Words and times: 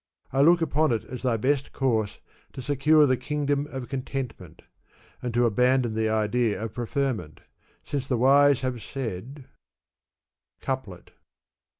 I 0.33 0.41
look 0.41 0.63
upon 0.63 0.91
it 0.93 1.03
as 1.03 1.21
thy 1.21 1.37
best 1.37 1.73
course 1.73 2.19
to 2.53 2.61
secure 2.63 3.05
the 3.05 3.15
kingdom 3.15 3.67
of 3.67 3.87
contentment, 3.87 4.63
and 5.21 5.31
to 5.35 5.45
abandon 5.45 5.93
the 5.93 6.09
idea 6.09 6.59
of 6.59 6.73
preferment, 6.73 7.41
since 7.83 8.07
the 8.07 8.17
wise 8.17 8.61
have 8.61 8.81
said, 8.81 9.45
Coupkt. 10.59 11.11